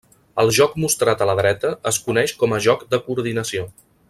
[0.43, 3.71] El joc mostrat a la dreta es coneix com a joc de coordinació.